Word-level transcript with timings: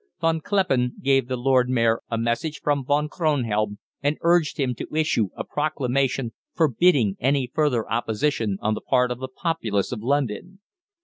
Von 0.19 0.41
Kleppen 0.41 0.93
gave 1.03 1.27
the 1.27 1.37
Lord 1.37 1.69
Mayor 1.69 2.01
a 2.09 2.17
message 2.17 2.59
from 2.61 2.83
Von 2.83 3.07
Kronhelm, 3.07 3.77
and 4.01 4.17
urged 4.21 4.57
him 4.57 4.73
to 4.73 4.87
issue 4.91 5.29
a 5.37 5.43
proclamation 5.43 6.33
forbidding 6.55 7.17
any 7.19 7.51
further 7.53 7.87
opposition 7.87 8.57
on 8.61 8.73
the 8.73 8.81
part 8.81 9.11
of 9.11 9.19
the 9.19 9.27
populace 9.27 9.91
of 9.91 10.01
London. 10.01 10.57